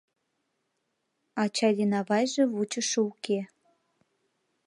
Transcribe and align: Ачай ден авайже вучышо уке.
Ачай 1.41 1.73
ден 1.77 1.91
авайже 1.99 2.43
вучышо 2.53 2.99
уке. 3.11 3.39